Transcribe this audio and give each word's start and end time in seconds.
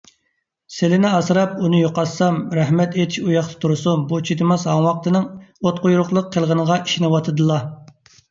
سىلىنى 0.75 1.09
ئاسراپ، 1.17 1.51
ئۇنى 1.65 1.81
يوقاتسام، 1.81 2.39
رەھمەت 2.59 2.97
ئېيتىش 2.99 3.19
ئۇياقتا 3.25 3.59
تۇرسۇن، 3.65 4.07
بۇ 4.13 4.21
چىدىماس 4.29 4.65
ھاڭۋاقتىنىڭ 4.71 5.29
ئوتقۇيرۇقلۇق 5.69 6.33
قىلغىنىغا 6.37 6.79
ئىشىنىۋاتىدىلا. 6.87 7.63